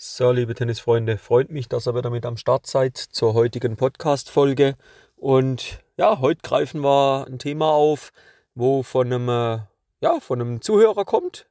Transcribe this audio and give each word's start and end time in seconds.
So, 0.00 0.30
liebe 0.30 0.54
Tennisfreunde, 0.54 1.18
freut 1.18 1.50
mich, 1.50 1.68
dass 1.68 1.88
ihr 1.88 1.94
wieder 1.96 2.10
mit 2.10 2.24
am 2.24 2.36
Start 2.36 2.68
seid 2.68 2.96
zur 2.96 3.34
heutigen 3.34 3.76
Podcast-Folge. 3.76 4.76
Und 5.16 5.80
ja, 5.96 6.20
heute 6.20 6.40
greifen 6.40 6.82
wir 6.82 7.26
ein 7.26 7.40
Thema 7.40 7.72
auf, 7.72 8.12
wo 8.54 8.84
von 8.84 9.12
einem, 9.12 9.28
äh, 9.28 9.58
ja, 10.00 10.20
von 10.20 10.40
einem 10.40 10.62
Zuhörer 10.62 11.04
kommt, 11.04 11.48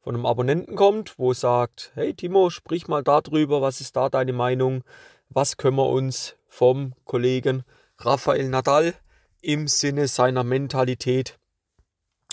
von 0.00 0.14
einem 0.14 0.24
Abonnenten 0.24 0.74
kommt, 0.74 1.18
wo 1.18 1.34
sagt, 1.34 1.92
hey 1.94 2.14
Timo, 2.14 2.48
sprich 2.48 2.88
mal 2.88 3.02
darüber, 3.02 3.60
was 3.60 3.82
ist 3.82 3.94
da 3.94 4.08
deine 4.08 4.32
Meinung? 4.32 4.84
Was 5.28 5.58
können 5.58 5.76
wir 5.76 5.90
uns 5.90 6.34
vom 6.48 6.94
Kollegen 7.04 7.62
Rafael 7.98 8.48
Nadal 8.48 8.94
im 9.42 9.68
Sinne 9.68 10.08
seiner 10.08 10.44
Mentalität 10.44 11.38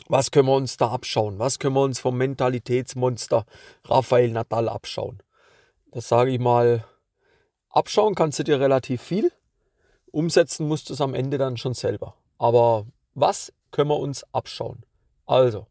was 0.07 0.31
können 0.31 0.47
wir 0.47 0.55
uns 0.55 0.77
da 0.77 0.89
abschauen? 0.89 1.37
Was 1.37 1.59
können 1.59 1.75
wir 1.75 1.83
uns 1.83 1.99
vom 1.99 2.17
Mentalitätsmonster 2.17 3.45
Rafael 3.85 4.31
Nadal 4.31 4.67
abschauen? 4.67 5.21
Das 5.91 6.07
sage 6.07 6.31
ich 6.31 6.39
mal, 6.39 6.85
abschauen 7.69 8.13
kannst 8.13 8.37
du 8.39 8.43
dir 8.43 8.59
relativ 8.59 9.01
viel. 9.01 9.31
Umsetzen 10.11 10.67
musst 10.67 10.89
du 10.89 10.93
es 10.93 11.01
am 11.01 11.13
Ende 11.13 11.37
dann 11.37 11.57
schon 11.57 11.73
selber. 11.73 12.15
Aber 12.37 12.85
was 13.15 13.51
können 13.71 13.89
wir 13.89 13.97
uns 13.97 14.23
abschauen? 14.31 14.83
Also, 15.25 15.67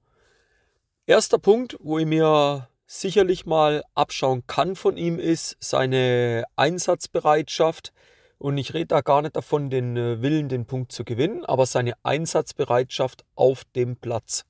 erster 1.07 1.39
Punkt, 1.39 1.77
wo 1.81 1.99
ich 1.99 2.07
mir 2.07 2.69
sicherlich 2.87 3.47
mal 3.47 3.85
abschauen 3.95 4.45
kann 4.47 4.75
von 4.75 4.97
ihm, 4.97 5.19
ist 5.19 5.57
seine 5.61 6.45
Einsatzbereitschaft. 6.57 7.93
Und 8.39 8.59
ich 8.59 8.75
rede 8.75 8.87
da 8.87 9.01
gar 9.01 9.23
nicht 9.23 9.37
davon, 9.37 9.71
den 9.71 9.97
äh, 9.97 10.23
Willen, 10.23 10.49
den 10.49 10.67
Punkt 10.67 10.93
zu 10.93 11.05
gewinnen, 11.05 11.45
aber 11.45 11.67
seine 11.67 11.95
Einsatzbereitschaft 12.05 13.25
auf 13.35 13.65
dem 13.77 13.97
Platz. 13.97 14.45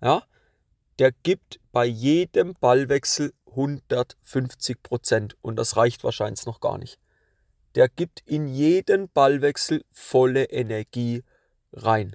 Ja, 0.00 0.22
der 0.98 1.12
gibt 1.22 1.60
bei 1.72 1.84
jedem 1.84 2.54
Ballwechsel 2.54 3.32
150 3.56 4.82
Prozent 4.82 5.36
und 5.42 5.56
das 5.56 5.76
reicht 5.76 6.04
wahrscheinlich 6.04 6.46
noch 6.46 6.60
gar 6.60 6.78
nicht. 6.78 6.98
Der 7.74 7.88
gibt 7.88 8.22
in 8.26 8.48
jeden 8.48 9.08
Ballwechsel 9.08 9.84
volle 9.92 10.44
Energie 10.44 11.24
rein. 11.72 12.14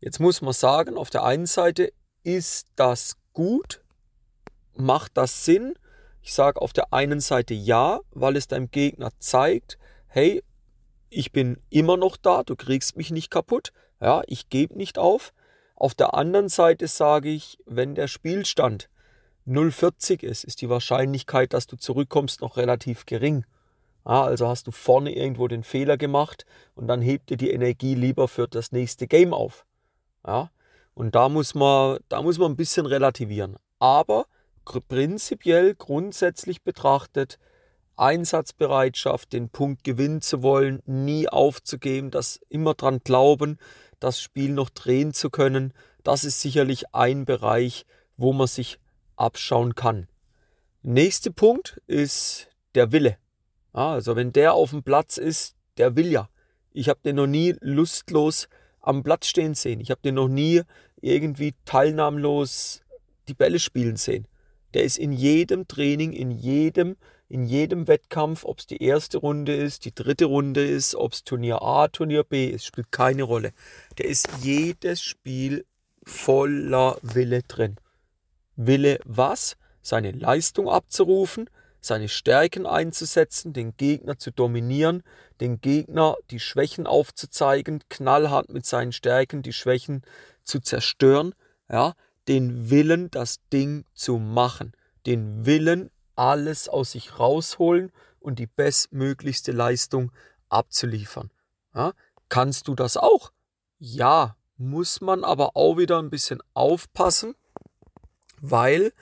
Jetzt 0.00 0.20
muss 0.20 0.40
man 0.40 0.52
sagen, 0.52 0.96
auf 0.96 1.10
der 1.10 1.24
einen 1.24 1.46
Seite 1.46 1.92
ist 2.22 2.68
das 2.76 3.16
gut, 3.32 3.82
macht 4.74 5.16
das 5.16 5.44
Sinn. 5.44 5.74
Ich 6.22 6.32
sage 6.32 6.60
auf 6.60 6.72
der 6.72 6.92
einen 6.92 7.20
Seite 7.20 7.54
ja, 7.54 8.00
weil 8.10 8.36
es 8.36 8.48
deinem 8.48 8.70
Gegner 8.70 9.10
zeigt, 9.18 9.78
hey, 10.06 10.42
ich 11.08 11.32
bin 11.32 11.58
immer 11.70 11.96
noch 11.96 12.16
da, 12.16 12.42
du 12.42 12.56
kriegst 12.56 12.96
mich 12.96 13.10
nicht 13.10 13.30
kaputt, 13.30 13.72
ja, 14.00 14.22
ich 14.26 14.48
gebe 14.48 14.76
nicht 14.76 14.96
auf. 14.96 15.32
Auf 15.74 15.94
der 15.94 16.14
anderen 16.14 16.48
Seite 16.48 16.88
sage 16.88 17.30
ich, 17.30 17.58
wenn 17.66 17.94
der 17.94 18.06
Spielstand 18.06 18.88
0,40 19.50 20.22
ist, 20.22 20.44
ist 20.44 20.60
die 20.60 20.68
Wahrscheinlichkeit, 20.68 21.52
dass 21.52 21.66
du 21.66 21.76
zurückkommst, 21.76 22.40
noch 22.40 22.56
relativ 22.56 23.04
gering. 23.04 23.44
Ja, 24.06 24.22
also 24.24 24.48
hast 24.48 24.66
du 24.66 24.70
vorne 24.70 25.14
irgendwo 25.14 25.48
den 25.48 25.64
Fehler 25.64 25.96
gemacht 25.96 26.46
und 26.74 26.86
dann 26.86 27.02
hebt 27.02 27.30
dir 27.30 27.36
die 27.36 27.50
Energie 27.50 27.94
lieber 27.94 28.28
für 28.28 28.48
das 28.48 28.72
nächste 28.72 29.06
Game 29.06 29.34
auf. 29.34 29.66
Ja, 30.26 30.50
und 30.94 31.14
da 31.14 31.28
muss 31.28 31.54
man, 31.54 31.98
da 32.08 32.22
muss 32.22 32.38
man 32.38 32.52
ein 32.52 32.56
bisschen 32.56 32.86
relativieren. 32.86 33.56
Aber 33.78 34.26
prinzipiell, 34.88 35.74
grundsätzlich 35.74 36.62
betrachtet, 36.62 37.38
Einsatzbereitschaft, 37.96 39.32
den 39.32 39.48
Punkt 39.48 39.84
gewinnen 39.84 40.22
zu 40.22 40.42
wollen, 40.42 40.80
nie 40.86 41.28
aufzugeben, 41.28 42.10
das 42.10 42.40
immer 42.48 42.74
dran 42.74 43.00
glauben, 43.02 43.58
das 43.98 44.20
Spiel 44.20 44.52
noch 44.52 44.70
drehen 44.70 45.12
zu 45.12 45.28
können, 45.28 45.74
das 46.04 46.24
ist 46.24 46.40
sicherlich 46.40 46.94
ein 46.94 47.24
Bereich, 47.24 47.84
wo 48.16 48.32
man 48.32 48.46
sich 48.46 48.78
abschauen 49.20 49.74
kann. 49.74 50.08
Nächster 50.82 51.30
Punkt 51.30 51.80
ist 51.86 52.48
der 52.74 52.92
Wille. 52.92 53.16
also 53.72 54.16
wenn 54.16 54.32
der 54.32 54.54
auf 54.54 54.70
dem 54.70 54.82
Platz 54.82 55.18
ist, 55.18 55.54
der 55.76 55.96
will 55.96 56.10
ja. 56.10 56.28
Ich 56.72 56.88
habe 56.88 57.00
den 57.04 57.16
noch 57.16 57.26
nie 57.26 57.54
lustlos 57.60 58.48
am 58.80 59.02
Platz 59.02 59.26
stehen 59.26 59.54
sehen. 59.54 59.80
Ich 59.80 59.90
habe 59.90 60.00
den 60.02 60.14
noch 60.14 60.28
nie 60.28 60.62
irgendwie 61.00 61.54
teilnahmlos 61.64 62.82
die 63.28 63.34
Bälle 63.34 63.58
spielen 63.58 63.96
sehen. 63.96 64.26
Der 64.74 64.84
ist 64.84 64.98
in 64.98 65.12
jedem 65.12 65.66
Training, 65.66 66.12
in 66.12 66.30
jedem, 66.30 66.96
in 67.28 67.44
jedem 67.44 67.88
Wettkampf, 67.88 68.44
ob 68.44 68.60
es 68.60 68.66
die 68.66 68.82
erste 68.82 69.18
Runde 69.18 69.54
ist, 69.54 69.84
die 69.84 69.94
dritte 69.94 70.26
Runde 70.26 70.64
ist, 70.64 70.94
ob 70.94 71.12
es 71.12 71.24
Turnier 71.24 71.62
A, 71.62 71.88
Turnier 71.88 72.24
B 72.24 72.46
ist, 72.46 72.64
spielt 72.64 72.92
keine 72.92 73.24
Rolle. 73.24 73.52
Der 73.98 74.06
ist 74.06 74.28
jedes 74.42 75.02
Spiel 75.02 75.64
voller 76.04 76.98
Wille 77.02 77.42
drin. 77.42 77.76
Wille 78.66 78.98
was? 79.04 79.56
Seine 79.82 80.12
Leistung 80.12 80.68
abzurufen, 80.68 81.48
seine 81.80 82.08
Stärken 82.08 82.66
einzusetzen, 82.66 83.52
den 83.52 83.76
Gegner 83.76 84.18
zu 84.18 84.30
dominieren, 84.30 85.02
den 85.40 85.60
Gegner 85.60 86.16
die 86.30 86.40
Schwächen 86.40 86.86
aufzuzeigen, 86.86 87.82
knallhart 87.88 88.50
mit 88.50 88.66
seinen 88.66 88.92
Stärken 88.92 89.42
die 89.42 89.54
Schwächen 89.54 90.02
zu 90.44 90.60
zerstören, 90.60 91.34
ja, 91.70 91.94
den 92.28 92.68
Willen, 92.70 93.10
das 93.10 93.40
Ding 93.52 93.86
zu 93.94 94.18
machen, 94.18 94.72
den 95.06 95.46
Willen, 95.46 95.90
alles 96.14 96.68
aus 96.68 96.92
sich 96.92 97.18
rausholen 97.18 97.90
und 98.18 98.38
die 98.38 98.46
bestmöglichste 98.46 99.52
Leistung 99.52 100.12
abzuliefern. 100.50 101.30
Ja, 101.74 101.92
kannst 102.28 102.68
du 102.68 102.74
das 102.74 102.98
auch? 102.98 103.32
Ja, 103.78 104.36
muss 104.58 105.00
man 105.00 105.24
aber 105.24 105.56
auch 105.56 105.78
wieder 105.78 105.98
ein 105.98 106.10
bisschen 106.10 106.42
aufpassen, 106.52 107.34
weil 108.40 108.92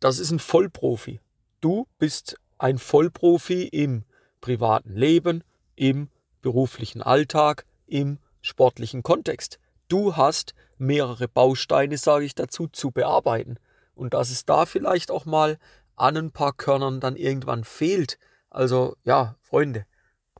das 0.00 0.18
ist 0.18 0.30
ein 0.30 0.38
Vollprofi. 0.38 1.20
Du 1.60 1.86
bist 1.98 2.36
ein 2.58 2.78
Vollprofi 2.78 3.64
im 3.64 4.04
privaten 4.40 4.94
Leben, 4.94 5.44
im 5.76 6.08
beruflichen 6.42 7.02
Alltag, 7.02 7.64
im 7.86 8.18
sportlichen 8.40 9.02
Kontext. 9.02 9.58
Du 9.88 10.16
hast 10.16 10.54
mehrere 10.78 11.28
Bausteine, 11.28 11.98
sage 11.98 12.24
ich 12.24 12.34
dazu, 12.34 12.66
zu 12.66 12.90
bearbeiten. 12.90 13.58
Und 13.94 14.14
dass 14.14 14.30
es 14.30 14.44
da 14.44 14.66
vielleicht 14.66 15.10
auch 15.10 15.24
mal 15.24 15.58
an 15.96 16.16
ein 16.16 16.30
paar 16.32 16.52
Körnern 16.52 16.98
dann 17.00 17.16
irgendwann 17.16 17.64
fehlt. 17.64 18.18
Also 18.50 18.96
ja, 19.04 19.36
Freunde, 19.40 19.86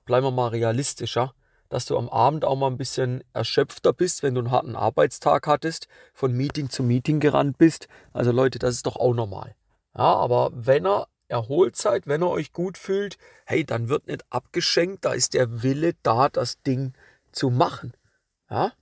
bleiben 0.05 0.27
wir 0.27 0.31
mal 0.33 0.49
realistischer 0.49 1.35
dass 1.73 1.87
du 1.87 1.97
am 1.97 2.11
Abend 2.11 2.45
auch 2.45 2.57
mal 2.57 2.67
ein 2.67 2.77
bisschen 2.77 3.25
erschöpfter 3.33 3.95
bist, 3.95 4.23
wenn 4.23 4.35
du 4.35 4.43
einen 4.43 4.51
harten 4.51 4.77
Arbeitstag 4.77 5.47
hattest, 5.47 5.89
von 6.13 6.31
Meeting 6.33 6.69
zu 6.69 6.83
Meeting 6.83 7.19
gerannt 7.19 7.57
bist. 7.57 7.89
Also 8.13 8.31
Leute, 8.31 8.59
das 8.59 8.75
ist 8.75 8.85
doch 8.85 8.97
auch 8.97 9.15
normal. 9.15 9.55
Ja, 9.97 10.05
aber 10.17 10.51
wenn 10.53 10.87
ihr 10.87 11.07
erholt 11.29 11.77
seid, 11.77 12.07
wenn 12.07 12.23
ihr 12.23 12.29
euch 12.29 12.53
gut 12.53 12.77
fühlt, 12.77 13.17
hey, 13.47 13.65
dann 13.65 13.89
wird 13.89 14.07
nicht 14.07 14.23
abgeschenkt, 14.29 15.07
da 15.07 15.15
ist 15.15 15.33
der 15.33 15.63
Wille 15.63 15.95
da, 16.03 16.29
das 16.29 16.61
Ding 16.61 16.93
zu 17.33 17.49
machen. 17.49 17.95
Ja? 18.51 18.73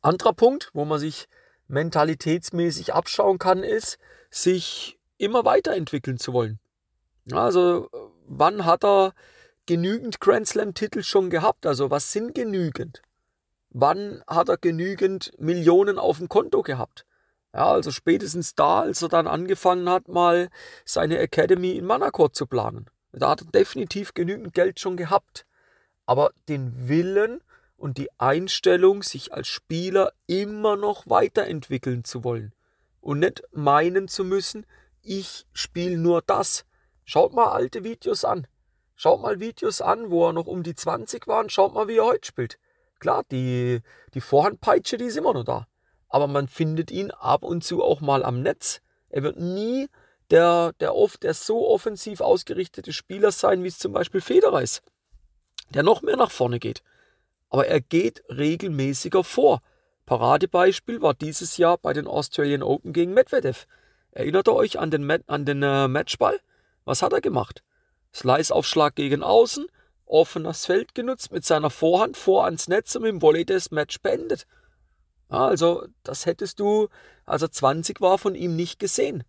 Anderer 0.00 0.32
Punkt, 0.32 0.70
wo 0.72 0.86
man 0.86 0.98
sich 0.98 1.28
mentalitätsmäßig 1.68 2.94
abschauen 2.94 3.38
kann, 3.38 3.62
ist, 3.62 3.98
sich 4.30 4.98
immer 5.18 5.44
weiterentwickeln 5.44 6.16
zu 6.16 6.32
wollen. 6.32 6.60
Also, 7.30 7.90
wann 8.26 8.64
hat 8.64 8.86
er 8.86 9.12
genügend 9.66 10.20
Grand 10.20 10.46
Slam-Titel 10.46 11.02
schon 11.02 11.30
gehabt? 11.30 11.66
Also 11.66 11.90
was 11.90 12.12
sind 12.12 12.34
genügend? 12.34 13.02
Wann 13.70 14.22
hat 14.26 14.48
er 14.48 14.56
genügend 14.56 15.32
Millionen 15.38 15.98
auf 15.98 16.18
dem 16.18 16.28
Konto 16.28 16.62
gehabt? 16.62 17.04
Ja, 17.52 17.72
also 17.72 17.90
spätestens 17.90 18.54
da, 18.54 18.80
als 18.80 19.02
er 19.02 19.08
dann 19.08 19.26
angefangen 19.26 19.88
hat, 19.88 20.08
mal 20.08 20.48
seine 20.84 21.18
Academy 21.18 21.72
in 21.72 21.86
Monaco 21.86 22.28
zu 22.28 22.46
planen. 22.46 22.86
Da 23.12 23.30
hat 23.30 23.42
er 23.42 23.50
definitiv 23.50 24.14
genügend 24.14 24.52
Geld 24.52 24.78
schon 24.78 24.96
gehabt. 24.96 25.46
Aber 26.04 26.32
den 26.48 26.88
Willen 26.88 27.40
und 27.76 27.98
die 27.98 28.10
Einstellung, 28.18 29.02
sich 29.02 29.32
als 29.32 29.48
Spieler 29.48 30.12
immer 30.26 30.76
noch 30.76 31.06
weiterentwickeln 31.06 32.04
zu 32.04 32.24
wollen. 32.24 32.52
Und 33.00 33.20
nicht 33.20 33.42
meinen 33.52 34.08
zu 34.08 34.24
müssen, 34.24 34.66
ich 35.02 35.46
spiele 35.52 35.96
nur 35.96 36.22
das. 36.22 36.64
Schaut 37.04 37.32
mal 37.32 37.52
alte 37.52 37.84
Videos 37.84 38.24
an. 38.24 38.46
Schaut 38.98 39.20
mal 39.20 39.40
Videos 39.40 39.82
an, 39.82 40.10
wo 40.10 40.26
er 40.26 40.32
noch 40.32 40.46
um 40.46 40.62
die 40.62 40.74
20 40.74 41.26
war 41.26 41.40
und 41.40 41.52
schaut 41.52 41.74
mal, 41.74 41.86
wie 41.86 41.98
er 41.98 42.06
heute 42.06 42.26
spielt. 42.26 42.58
Klar, 42.98 43.24
die, 43.30 43.80
die 44.14 44.22
Vorhandpeitsche, 44.22 44.96
die 44.96 45.04
ist 45.04 45.18
immer 45.18 45.34
noch 45.34 45.44
da. 45.44 45.66
Aber 46.08 46.26
man 46.26 46.48
findet 46.48 46.90
ihn 46.90 47.10
ab 47.10 47.42
und 47.42 47.62
zu 47.62 47.82
auch 47.84 48.00
mal 48.00 48.24
am 48.24 48.40
Netz. 48.40 48.80
Er 49.10 49.22
wird 49.22 49.38
nie 49.38 49.88
der, 50.30 50.72
der, 50.80 50.94
oft, 50.94 51.22
der 51.22 51.34
so 51.34 51.68
offensiv 51.68 52.22
ausgerichtete 52.22 52.94
Spieler 52.94 53.32
sein, 53.32 53.62
wie 53.62 53.68
es 53.68 53.78
zum 53.78 53.92
Beispiel 53.92 54.22
Federer 54.22 54.62
ist. 54.62 54.82
Der 55.74 55.82
noch 55.82 56.00
mehr 56.00 56.16
nach 56.16 56.30
vorne 56.30 56.58
geht. 56.58 56.82
Aber 57.50 57.66
er 57.66 57.82
geht 57.82 58.24
regelmäßiger 58.30 59.24
vor. 59.24 59.60
Paradebeispiel 60.06 61.02
war 61.02 61.12
dieses 61.12 61.58
Jahr 61.58 61.76
bei 61.76 61.92
den 61.92 62.06
Australian 62.06 62.62
Open 62.62 62.94
gegen 62.94 63.12
Medvedev. 63.12 63.66
Erinnert 64.12 64.48
ihr 64.48 64.54
euch 64.54 64.78
an 64.78 64.90
den, 64.90 65.10
an 65.28 65.44
den 65.44 65.62
äh, 65.62 65.86
Matchball? 65.86 66.40
Was 66.86 67.02
hat 67.02 67.12
er 67.12 67.20
gemacht? 67.20 67.62
Slice-Aufschlag 68.16 68.94
gegen 68.94 69.22
Außen, 69.22 69.66
offenes 70.06 70.64
Feld 70.64 70.94
genutzt, 70.94 71.32
mit 71.32 71.44
seiner 71.44 71.70
Vorhand 71.70 72.16
vor 72.16 72.46
ans 72.46 72.66
Netz 72.66 72.94
und 72.96 73.02
dem 73.02 73.20
Volley 73.20 73.44
das 73.44 73.70
Match 73.70 74.00
beendet. 74.00 74.46
Also, 75.28 75.86
das 76.02 76.24
hättest 76.24 76.60
du, 76.60 76.88
als 77.26 77.42
er 77.42 77.50
20 77.50 78.00
war, 78.00 78.16
von 78.18 78.34
ihm 78.34 78.56
nicht 78.56 78.78
gesehen. 78.78 79.24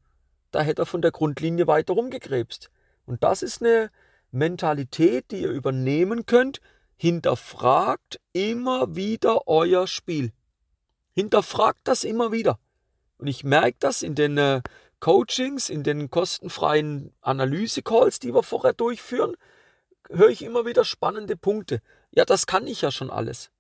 da 0.51 0.62
hätte 0.62 0.84
er 0.84 0.86
von 0.86 1.01
der 1.01 1.12
Grundlinie 1.12 1.68
weiter 1.68 1.94
rumgekrebst. 1.94 2.72
Und 3.06 3.22
das 3.24 3.44
ist 3.44 3.62
eine 3.62 3.92
Mentalität, 4.31 5.31
die 5.31 5.42
ihr 5.42 5.51
übernehmen 5.51 6.25
könnt. 6.25 6.62
Hinterfragt 6.95 8.19
immer 8.31 8.95
wieder 8.95 9.48
euer 9.48 9.88
Spiel. 9.88 10.31
Hinterfragt 11.13 11.81
das 11.83 12.06
immer 12.06 12.31
wieder. 12.31 12.60
Und 13.18 13.28
ich 13.28 13.44
merke 13.44 13.78
das 13.80 14.04
in 14.04 14.16
den 14.16 14.38
äh, 14.38 14.62
Coachings, 15.00 15.70
in 15.70 15.84
den 15.84 16.10
kostenfreien 16.10 17.14
Analyse-Calls, 17.22 18.20
die 18.20 18.34
wir 18.34 18.44
vorher 18.44 18.74
durchführen, 18.74 19.36
höre 20.10 20.30
ich 20.30 20.42
immer 20.42 20.66
wieder 20.66 20.86
spannende 20.86 21.36
Punkte. 21.36 21.82
Ja, 22.12 22.26
das 22.26 22.48
kann 22.48 22.68
ich 22.68 22.82
ja 22.82 22.92
schon 22.92 23.10
alles. 23.10 23.52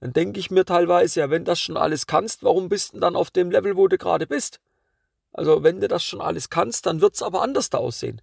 Dann 0.00 0.12
denke 0.12 0.38
ich 0.38 0.50
mir 0.50 0.64
teilweise, 0.64 1.20
ja, 1.20 1.30
wenn 1.30 1.44
das 1.44 1.60
schon 1.60 1.76
alles 1.76 2.06
kannst, 2.06 2.42
warum 2.42 2.68
bist 2.68 2.94
du 2.94 3.00
dann 3.00 3.16
auf 3.16 3.30
dem 3.30 3.50
Level, 3.50 3.76
wo 3.76 3.88
du 3.88 3.98
gerade 3.98 4.26
bist? 4.26 4.60
Also, 5.32 5.62
wenn 5.62 5.80
du 5.80 5.88
das 5.88 6.04
schon 6.04 6.20
alles 6.20 6.50
kannst, 6.50 6.86
dann 6.86 7.00
wird 7.00 7.14
es 7.14 7.22
aber 7.22 7.42
anders 7.42 7.72
aussehen. 7.72 8.22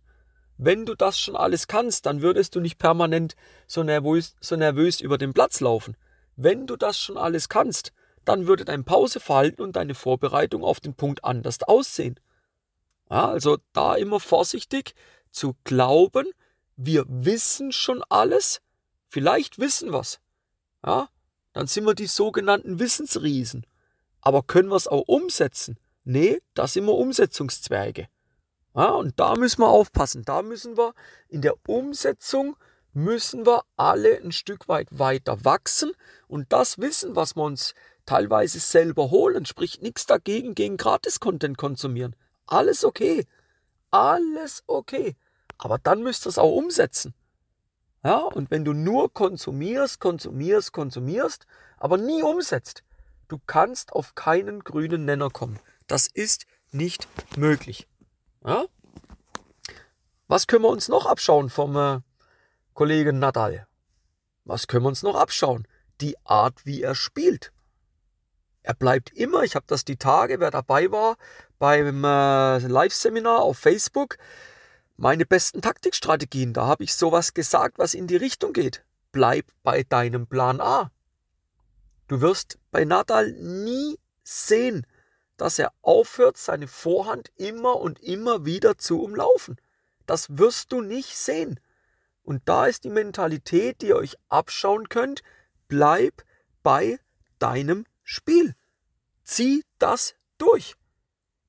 Wenn 0.57 0.85
du 0.85 0.95
das 0.95 1.19
schon 1.19 1.35
alles 1.35 1.67
kannst, 1.67 2.05
dann 2.05 2.21
würdest 2.21 2.55
du 2.55 2.61
nicht 2.61 2.77
permanent 2.77 3.35
so 3.67 3.83
nervös, 3.83 4.35
so 4.39 4.55
nervös 4.55 5.01
über 5.01 5.17
den 5.17 5.33
Platz 5.33 5.59
laufen. 5.59 5.97
Wenn 6.37 6.65
du 6.65 6.77
das 6.77 6.97
schon 6.97 7.17
alles 7.17 7.49
kannst, 7.49 7.91
dann 8.23 8.47
würde 8.47 8.65
dein 8.65 8.85
Pauseverhalten 8.85 9.63
und 9.63 9.75
deine 9.75 9.95
Vorbereitung 9.95 10.63
auf 10.63 10.79
den 10.79 10.95
Punkt 10.95 11.23
anders 11.23 11.61
aussehen. 11.63 12.19
Ja, 13.09 13.29
also 13.29 13.57
da 13.73 13.95
immer 13.95 14.19
vorsichtig 14.19 14.93
zu 15.31 15.55
glauben, 15.63 16.27
wir 16.75 17.05
wissen 17.07 17.71
schon 17.71 18.03
alles, 18.09 18.61
vielleicht 19.07 19.59
wissen 19.59 19.91
wir's. 19.91 20.19
Ja, 20.85 21.09
dann 21.53 21.67
sind 21.67 21.85
wir 21.85 21.95
die 21.95 22.07
sogenannten 22.07 22.79
Wissensriesen. 22.79 23.65
Aber 24.21 24.43
können 24.43 24.69
wir 24.69 24.75
es 24.75 24.87
auch 24.87 25.07
umsetzen? 25.07 25.77
Nee, 26.03 26.41
da 26.53 26.67
sind 26.67 26.85
wir 26.85 26.93
Umsetzungszwerge. 26.93 28.07
Ja, 28.75 28.89
und 28.89 29.19
da 29.19 29.35
müssen 29.35 29.61
wir 29.61 29.69
aufpassen. 29.69 30.23
Da 30.23 30.41
müssen 30.41 30.77
wir 30.77 30.93
in 31.29 31.41
der 31.41 31.55
Umsetzung 31.67 32.57
müssen 32.91 33.45
wir 33.45 33.63
alle 33.75 34.17
ein 34.17 34.31
Stück 34.31 34.67
weit 34.67 34.87
weiter 34.91 35.43
wachsen 35.43 35.91
und 36.27 36.51
das 36.53 36.79
Wissen, 36.79 37.15
was 37.15 37.35
wir 37.35 37.43
uns 37.43 37.73
teilweise 38.05 38.59
selber 38.59 39.11
holen, 39.11 39.45
spricht 39.45 39.81
nichts 39.81 40.05
dagegen 40.05 40.55
gegen 40.55 40.77
Gratis-Content 40.77 41.57
konsumieren. 41.57 42.15
Alles 42.47 42.83
okay. 42.83 43.25
Alles 43.91 44.63
okay. 44.67 45.15
Aber 45.57 45.77
dann 45.77 46.03
müsst 46.03 46.25
ihr 46.25 46.29
es 46.29 46.37
auch 46.37 46.55
umsetzen. 46.55 47.13
Ja, 48.03 48.17
und 48.17 48.51
wenn 48.51 48.63
du 48.63 48.73
nur 48.73 49.11
konsumierst, 49.11 49.99
konsumierst, 49.99 50.71
konsumierst, 50.73 51.47
aber 51.77 51.97
nie 51.97 52.21
umsetzt, 52.21 52.83
du 53.27 53.39
kannst 53.47 53.93
auf 53.93 54.13
keinen 54.13 54.63
grünen 54.63 55.05
Nenner 55.05 55.31
kommen. 55.31 55.59
Das 55.87 56.07
ist 56.07 56.45
nicht 56.71 57.07
möglich. 57.37 57.87
Ja? 58.45 58.65
Was 60.27 60.45
können 60.45 60.63
wir 60.63 60.69
uns 60.69 60.87
noch 60.87 61.05
abschauen 61.05 61.49
vom 61.49 61.75
äh, 61.75 61.99
Kollegen 62.73 63.19
Nadal? 63.19 63.67
Was 64.43 64.67
können 64.67 64.85
wir 64.85 64.89
uns 64.89 65.01
noch 65.01 65.15
abschauen? 65.15 65.67
Die 66.01 66.15
Art, 66.25 66.65
wie 66.65 66.83
er 66.83 66.93
spielt. 66.93 67.51
Er 68.65 68.73
bleibt 68.73 69.11
immer, 69.11 69.43
ich 69.43 69.53
habe 69.53 69.67
das 69.67 69.85
die 69.85 69.97
Tage, 69.97 70.39
wer 70.39 70.49
dabei 70.49 70.91
war, 70.91 71.17
beim 71.59 72.03
äh, 72.03 72.57
Live-Seminar 72.57 73.43
auf 73.43 73.59
Facebook, 73.59 74.17
meine 74.97 75.27
besten 75.27 75.61
Taktikstrategien. 75.61 76.51
Da 76.51 76.65
habe 76.65 76.83
ich 76.83 76.95
sowas 76.95 77.35
gesagt, 77.35 77.77
was 77.77 77.93
in 77.93 78.07
die 78.07 78.15
Richtung 78.15 78.53
geht. 78.53 78.83
Bleib 79.11 79.45
bei 79.61 79.83
deinem 79.83 80.25
Plan 80.25 80.61
A. 80.61 80.89
Du 82.07 82.21
wirst 82.21 82.57
bei 82.71 82.85
Nadal 82.85 83.33
nie 83.33 83.99
sehen, 84.23 84.87
dass 85.37 85.59
er 85.59 85.71
aufhört, 85.83 86.37
seine 86.37 86.67
Vorhand 86.67 87.31
immer 87.35 87.75
und 87.79 87.99
immer 87.99 88.45
wieder 88.45 88.79
zu 88.79 88.99
umlaufen. 88.99 89.57
Das 90.07 90.39
wirst 90.39 90.71
du 90.71 90.81
nicht 90.81 91.15
sehen. 91.15 91.59
Und 92.23 92.41
da 92.45 92.65
ist 92.65 92.83
die 92.83 92.89
Mentalität, 92.89 93.83
die 93.83 93.89
ihr 93.89 93.97
euch 93.97 94.15
abschauen 94.27 94.89
könnt. 94.89 95.21
Bleib 95.67 96.23
bei 96.63 96.97
deinem 97.37 97.85
Spiel. 98.05 98.55
Zieh 99.23 99.65
das 99.79 100.15
durch. 100.37 100.75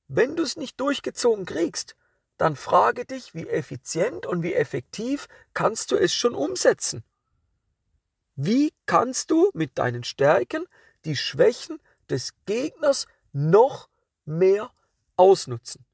Wenn 0.07 0.35
du 0.35 0.43
es 0.43 0.57
nicht 0.57 0.79
durchgezogen 0.79 1.45
kriegst, 1.45 1.95
dann 2.37 2.55
frage 2.55 3.05
dich, 3.05 3.33
wie 3.35 3.47
effizient 3.47 4.25
und 4.25 4.41
wie 4.41 4.53
effektiv 4.53 5.27
kannst 5.53 5.91
du 5.91 5.95
es 5.95 6.13
schon 6.13 6.33
umsetzen. 6.33 7.03
Wie 8.35 8.73
kannst 8.85 9.31
du 9.31 9.51
mit 9.53 9.77
deinen 9.77 10.03
Stärken 10.03 10.65
die 11.05 11.15
Schwächen 11.15 11.79
des 12.09 12.33
Gegners 12.45 13.07
noch 13.33 13.89
mehr 14.25 14.71
ausnutzen? 15.15 15.85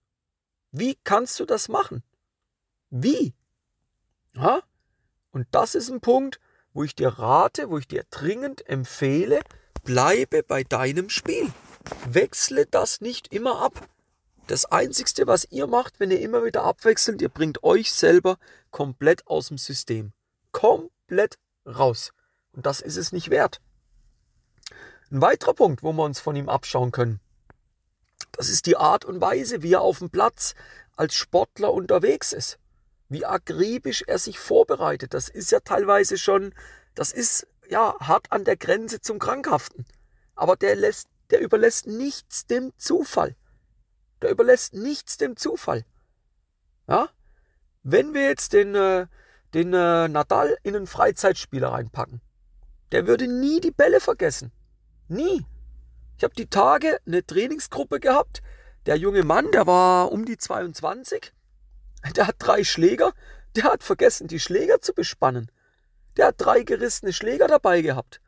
Wie 0.72 0.96
kannst 1.04 1.40
du 1.40 1.46
das 1.46 1.68
machen? 1.68 2.04
Wie? 2.90 3.34
Ja? 4.34 4.62
Und 5.32 5.48
das 5.52 5.76
ist 5.76 5.90
ein 5.90 6.02
Punkt, 6.02 6.40
wo 6.74 6.84
ich 6.84 6.96
dir 6.96 7.10
rate, 7.10 7.70
wo 7.70 7.78
ich 7.78 7.88
dir 7.88 8.06
dringend 8.10 8.68
empfehle, 8.68 9.42
bleibe 9.84 10.44
bei 10.44 10.64
deinem 10.64 11.10
Spiel. 11.10 11.52
Wechsle 12.06 12.66
das 12.66 13.02
nicht 13.02 13.34
immer 13.34 13.62
ab. 13.62 13.88
Das 14.48 14.66
Einzige, 14.66 15.28
was 15.28 15.48
ihr 15.52 15.68
macht, 15.68 16.00
wenn 16.00 16.12
ihr 16.12 16.20
immer 16.22 16.44
wieder 16.44 16.64
abwechselt, 16.64 17.22
ihr 17.22 17.30
bringt 17.30 17.64
euch 17.64 17.92
selber 17.94 18.38
komplett 18.72 19.26
aus 19.28 19.48
dem 19.48 19.58
System. 19.58 20.12
Komplett 20.52 21.38
raus. 21.66 22.12
Und 22.52 22.66
das 22.66 22.82
ist 22.82 22.98
es 22.98 23.12
nicht 23.12 23.30
wert. 23.30 23.62
Ein 25.12 25.22
weiterer 25.22 25.54
Punkt, 25.54 25.84
wo 25.84 25.94
wir 25.94 26.04
uns 26.04 26.20
von 26.20 26.36
ihm 26.36 26.50
abschauen 26.50 26.92
können, 26.92 27.20
das 28.32 28.50
ist 28.50 28.66
die 28.66 28.78
Art 28.78 29.06
und 29.06 29.22
Weise, 29.22 29.62
wie 29.62 29.74
er 29.74 29.82
auf 29.82 30.00
dem 30.00 30.10
Platz 30.10 30.56
als 30.96 31.14
Sportler 31.16 31.72
unterwegs 31.72 32.34
ist. 32.34 32.58
Wie 33.10 33.26
akribisch 33.26 34.04
er 34.08 34.18
sich 34.18 34.40
vorbereitet. 34.40 35.14
Das 35.14 35.30
ist 35.30 35.52
ja 35.52 35.60
teilweise 35.60 36.18
schon, 36.18 36.54
das 36.96 37.12
ist 37.12 37.48
ja 37.70 37.96
hart 38.00 38.32
an 38.32 38.44
der 38.44 38.58
Grenze 38.58 39.02
zum 39.02 39.20
Krankhaften. 39.20 39.86
Aber 40.36 40.56
der 40.56 40.76
lässt 40.76 41.08
der 41.34 41.42
überlässt 41.42 41.88
nichts 41.88 42.46
dem 42.46 42.72
Zufall. 42.78 43.36
Der 44.22 44.30
überlässt 44.30 44.76
nichts 44.76 45.18
dem 45.18 45.36
Zufall. 45.36 45.84
Ja? 46.88 47.10
Wenn 47.82 48.14
wir 48.14 48.28
jetzt 48.28 48.54
den, 48.54 48.76
äh, 48.76 49.08
den 49.56 49.74
äh, 49.74 50.08
Nadal 50.08 50.58
in 50.62 50.76
einen 50.76 50.86
Freizeitspieler 50.86 51.70
reinpacken, 51.70 52.22
der 52.92 53.08
würde 53.08 53.28
nie 53.28 53.60
die 53.60 53.72
Bälle 53.72 54.00
vergessen. 54.00 54.52
Nie. 55.08 55.44
Ich 56.18 56.24
habe 56.24 56.36
die 56.36 56.50
Tage 56.50 57.00
eine 57.08 57.26
Trainingsgruppe 57.26 58.00
gehabt. 58.00 58.44
Der 58.86 58.96
junge 58.96 59.24
Mann, 59.24 59.52
der 59.52 59.66
war 59.66 60.12
um 60.12 60.26
die 60.26 60.38
22. 60.38 61.34
Der 62.16 62.28
hat 62.28 62.36
drei 62.38 62.64
Schläger. 62.64 63.14
Der 63.56 63.64
hat 63.64 63.84
vergessen, 63.84 64.28
die 64.28 64.40
Schläger 64.40 64.82
zu 64.82 64.94
bespannen. 64.94 65.52
Der 66.18 66.28
hat 66.28 66.36
drei 66.38 66.64
gerissene 66.64 67.14
Schläger 67.14 67.48
dabei 67.48 67.82
gehabt 67.82 68.22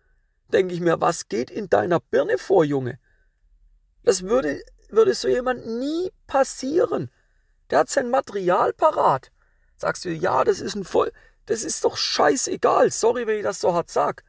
denke 0.56 0.74
ich 0.74 0.80
mir, 0.80 1.02
was 1.02 1.28
geht 1.28 1.50
in 1.50 1.70
deiner 1.70 2.00
Birne 2.00 2.38
vor, 2.38 2.64
Junge? 2.64 3.00
Das 4.04 4.24
würde, 4.24 4.64
würde 4.90 5.14
so 5.14 5.28
jemand 5.28 5.66
nie 5.66 6.12
passieren. 6.28 7.12
Der 7.70 7.80
hat 7.80 7.90
sein 7.90 8.10
Material 8.10 8.74
parat. 8.74 9.32
Sagst 9.76 10.06
du, 10.06 10.10
ja, 10.10 10.44
das 10.44 10.60
ist 10.60 10.76
ein 10.76 10.86
voll, 10.86 11.12
das 11.48 11.64
ist 11.64 11.84
doch 11.84 11.98
scheißegal. 11.98 12.92
Sorry, 12.92 13.28
wenn 13.28 13.38
ich 13.38 13.44
das 13.44 13.60
so 13.60 13.74
hart 13.74 13.90
sag. 13.90 14.24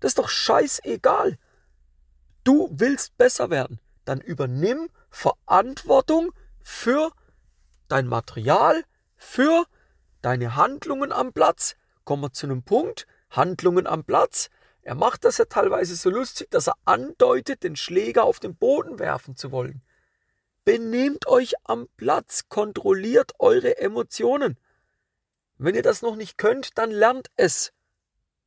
Das 0.00 0.10
ist 0.10 0.18
doch 0.18 0.28
scheißegal. 0.28 1.38
Du 2.42 2.68
willst 2.72 3.16
besser 3.16 3.50
werden. 3.50 3.78
Dann 4.04 4.20
übernimm 4.20 4.88
Verantwortung 5.08 6.32
für 6.62 7.12
dein 7.88 8.06
Material, 8.06 8.84
für 9.16 9.64
deine 10.20 10.56
Handlungen 10.56 11.12
am 11.12 11.32
Platz. 11.32 11.76
Kommen 12.04 12.22
wir 12.22 12.32
zu 12.32 12.46
einem 12.46 12.62
Punkt. 12.62 13.06
Handlungen 13.30 13.86
am 13.86 14.04
Platz. 14.04 14.50
Er 14.82 14.94
macht 14.94 15.24
das 15.24 15.38
ja 15.38 15.46
teilweise 15.46 15.96
so 15.96 16.10
lustig, 16.10 16.50
dass 16.50 16.68
er 16.68 16.74
andeutet, 16.84 17.62
den 17.62 17.74
Schläger 17.76 18.24
auf 18.24 18.38
den 18.38 18.54
Boden 18.54 18.98
werfen 18.98 19.34
zu 19.34 19.50
wollen. 19.50 19.82
Benehmt 20.64 21.26
euch 21.26 21.54
am 21.64 21.88
Platz, 21.96 22.48
kontrolliert 22.48 23.32
eure 23.38 23.78
Emotionen. 23.78 24.58
Wenn 25.56 25.74
ihr 25.74 25.82
das 25.82 26.02
noch 26.02 26.16
nicht 26.16 26.36
könnt, 26.36 26.76
dann 26.78 26.90
lernt 26.90 27.30
es. 27.36 27.72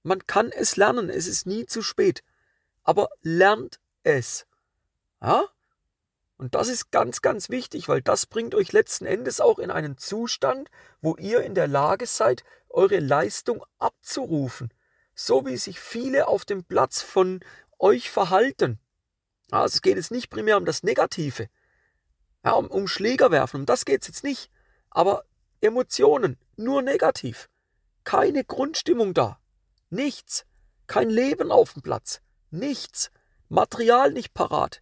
Man 0.03 0.25
kann 0.27 0.51
es 0.51 0.77
lernen, 0.77 1.09
es 1.09 1.27
ist 1.27 1.47
nie 1.47 1.65
zu 1.65 1.81
spät. 1.81 2.23
Aber 2.83 3.09
lernt 3.21 3.79
es. 4.03 4.45
Ja? 5.21 5.45
Und 6.37 6.55
das 6.55 6.67
ist 6.67 6.91
ganz, 6.91 7.21
ganz 7.21 7.49
wichtig, 7.49 7.87
weil 7.87 8.01
das 8.01 8.25
bringt 8.25 8.53
euch 8.53 8.71
letzten 8.71 9.05
Endes 9.05 9.41
auch 9.41 9.59
in 9.59 9.71
einen 9.71 9.97
Zustand, 9.97 10.69
wo 11.01 11.15
ihr 11.15 11.41
in 11.41 11.55
der 11.55 11.67
Lage 11.67 12.05
seid, 12.05 12.43
eure 12.69 12.99
Leistung 12.99 13.63
abzurufen 13.79 14.71
so 15.17 15.45
wie 15.47 15.57
sich 15.57 15.79
viele 15.79 16.27
auf 16.27 16.45
dem 16.45 16.63
Platz 16.63 17.01
von 17.01 17.41
euch 17.79 18.09
verhalten. 18.09 18.79
Also 19.49 19.75
es 19.77 19.81
geht 19.81 19.97
jetzt 19.97 20.11
nicht 20.11 20.29
primär 20.29 20.57
um 20.57 20.65
das 20.65 20.83
Negative, 20.83 21.49
ja, 22.45 22.51
um, 22.51 22.67
um 22.67 22.87
Schläger 22.87 23.31
werfen, 23.31 23.61
um 23.61 23.65
das 23.65 23.83
geht 23.83 24.03
es 24.03 24.07
jetzt 24.07 24.23
nicht. 24.23 24.51
Aber 24.91 25.25
Emotionen, 25.59 26.37
nur 26.55 26.83
negativ. 26.83 27.49
Keine 28.03 28.43
Grundstimmung 28.43 29.13
da. 29.13 29.39
Nichts. 29.89 30.45
Kein 30.85 31.09
Leben 31.09 31.51
auf 31.51 31.73
dem 31.73 31.81
Platz. 31.81 32.21
Nichts. 32.51 33.11
Material 33.49 34.11
nicht 34.11 34.33
parat. 34.33 34.81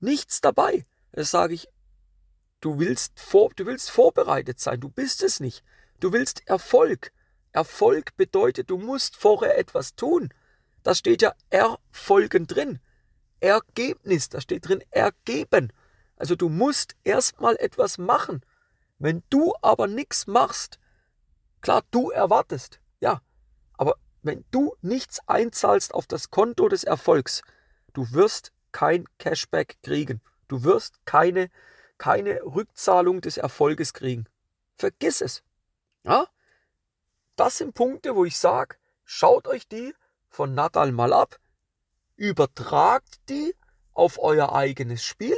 Nichts 0.00 0.40
dabei. 0.40 0.84
Das 1.16 1.32
sage 1.32 1.54
ich, 1.54 1.68
Du 2.60 2.78
willst, 2.78 3.20
vor, 3.20 3.50
du 3.54 3.66
willst 3.66 3.90
vorbereitet 3.90 4.58
sein, 4.60 4.80
du 4.80 4.88
bist 4.88 5.22
es 5.22 5.40
nicht. 5.40 5.62
Du 6.00 6.12
willst 6.12 6.46
Erfolg. 6.48 7.12
Erfolg 7.52 8.16
bedeutet, 8.16 8.70
du 8.70 8.78
musst 8.78 9.16
vorher 9.16 9.58
etwas 9.58 9.94
tun. 9.94 10.32
Da 10.82 10.94
steht 10.94 11.22
ja 11.22 11.34
Erfolgen 11.50 12.46
drin. 12.46 12.80
Ergebnis, 13.40 14.30
da 14.30 14.40
steht 14.40 14.66
drin 14.68 14.82
ergeben. 14.90 15.72
Also 16.16 16.34
du 16.34 16.48
musst 16.48 16.96
erstmal 17.04 17.56
etwas 17.56 17.98
machen. 17.98 18.40
Wenn 18.98 19.22
du 19.28 19.54
aber 19.60 19.86
nichts 19.86 20.26
machst, 20.26 20.78
klar, 21.60 21.82
du 21.90 22.10
erwartest, 22.10 22.80
ja, 23.00 23.20
aber 23.74 23.96
wenn 24.22 24.44
du 24.50 24.74
nichts 24.80 25.20
einzahlst 25.28 25.92
auf 25.92 26.06
das 26.06 26.30
Konto 26.30 26.68
des 26.68 26.84
Erfolgs, 26.84 27.42
du 27.92 28.10
wirst 28.12 28.52
kein 28.72 29.04
Cashback 29.18 29.76
kriegen. 29.82 30.22
Du 30.48 30.64
wirst 30.64 31.04
keine, 31.04 31.50
keine 31.98 32.42
Rückzahlung 32.42 33.20
des 33.20 33.36
Erfolges 33.36 33.92
kriegen. 33.92 34.26
Vergiss 34.74 35.20
es. 35.20 35.42
Ja? 36.04 36.26
Das 37.36 37.58
sind 37.58 37.74
Punkte, 37.74 38.14
wo 38.14 38.24
ich 38.24 38.38
sage, 38.38 38.76
schaut 39.04 39.46
euch 39.46 39.68
die 39.68 39.94
von 40.28 40.54
Nadal 40.54 40.92
mal 40.92 41.12
ab, 41.12 41.38
übertragt 42.16 43.20
die 43.28 43.54
auf 43.92 44.18
euer 44.18 44.54
eigenes 44.54 45.02
Spiel. 45.02 45.36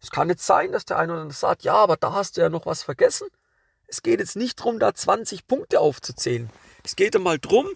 Es 0.00 0.10
kann 0.10 0.28
nicht 0.28 0.40
sein, 0.40 0.72
dass 0.72 0.84
der 0.84 0.98
eine 0.98 1.12
oder 1.12 1.22
andere 1.22 1.38
sagt, 1.38 1.62
ja, 1.62 1.74
aber 1.74 1.96
da 1.96 2.12
hast 2.12 2.36
du 2.36 2.40
ja 2.40 2.48
noch 2.48 2.66
was 2.66 2.82
vergessen. 2.82 3.28
Es 3.86 4.02
geht 4.02 4.20
jetzt 4.20 4.36
nicht 4.36 4.58
darum, 4.58 4.78
da 4.78 4.94
20 4.94 5.46
Punkte 5.46 5.80
aufzuzählen. 5.80 6.50
Es 6.84 6.96
geht 6.96 7.14
einmal 7.14 7.38
darum, 7.38 7.68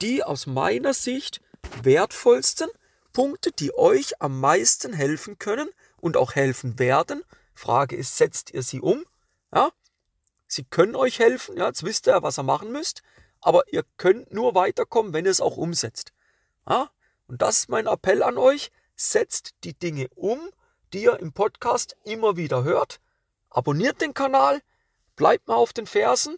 die 0.00 0.22
aus 0.22 0.46
meiner 0.46 0.94
Sicht 0.94 1.40
wertvollsten 1.82 2.68
Punkte, 3.12 3.52
die 3.52 3.74
euch 3.76 4.20
am 4.20 4.40
meisten 4.40 4.92
helfen 4.92 5.38
können 5.38 5.68
und 6.04 6.18
auch 6.18 6.34
helfen 6.34 6.78
werden. 6.78 7.24
Frage 7.54 7.96
ist, 7.96 8.18
setzt 8.18 8.50
ihr 8.50 8.62
sie 8.62 8.82
um? 8.82 9.06
Ja? 9.54 9.70
Sie 10.46 10.64
können 10.64 10.96
euch 10.96 11.18
helfen, 11.18 11.56
ja, 11.56 11.68
jetzt 11.68 11.82
wisst 11.82 12.06
ihr, 12.06 12.22
was 12.22 12.38
ihr 12.38 12.42
machen 12.42 12.70
müsst, 12.70 13.02
aber 13.40 13.62
ihr 13.72 13.84
könnt 13.96 14.30
nur 14.30 14.54
weiterkommen, 14.54 15.14
wenn 15.14 15.24
ihr 15.24 15.30
es 15.30 15.40
auch 15.40 15.56
umsetzt. 15.56 16.12
Ja? 16.68 16.90
Und 17.26 17.40
das 17.40 17.60
ist 17.60 17.68
mein 17.70 17.86
Appell 17.86 18.22
an 18.22 18.36
euch, 18.36 18.70
setzt 18.96 19.54
die 19.64 19.72
Dinge 19.72 20.08
um, 20.14 20.38
die 20.92 21.04
ihr 21.04 21.18
im 21.20 21.32
Podcast 21.32 21.96
immer 22.04 22.36
wieder 22.36 22.64
hört. 22.64 23.00
Abonniert 23.48 24.02
den 24.02 24.12
Kanal, 24.12 24.60
bleibt 25.16 25.48
mal 25.48 25.54
auf 25.54 25.72
den 25.72 25.86
Fersen, 25.86 26.36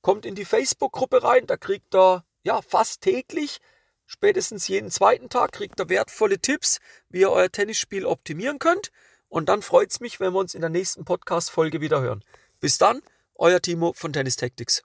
kommt 0.00 0.24
in 0.24 0.36
die 0.36 0.44
Facebook-Gruppe 0.44 1.24
rein, 1.24 1.48
da 1.48 1.56
kriegt 1.56 1.92
ihr 1.96 2.24
ja 2.44 2.62
fast 2.62 3.00
täglich 3.00 3.60
Spätestens 4.12 4.68
jeden 4.68 4.90
zweiten 4.90 5.30
Tag 5.30 5.52
kriegt 5.52 5.80
ihr 5.80 5.88
wertvolle 5.88 6.38
Tipps, 6.38 6.80
wie 7.08 7.20
ihr 7.20 7.30
euer 7.30 7.50
Tennisspiel 7.50 8.04
optimieren 8.04 8.58
könnt. 8.58 8.92
Und 9.28 9.48
dann 9.48 9.62
freut 9.62 9.90
es 9.90 10.00
mich, 10.00 10.20
wenn 10.20 10.34
wir 10.34 10.38
uns 10.38 10.54
in 10.54 10.60
der 10.60 10.68
nächsten 10.68 11.06
Podcast-Folge 11.06 11.80
wieder 11.80 12.02
hören. 12.02 12.22
Bis 12.60 12.76
dann, 12.76 13.00
euer 13.36 13.62
Timo 13.62 13.94
von 13.94 14.12
Tennis 14.12 14.36
Tactics. 14.36 14.82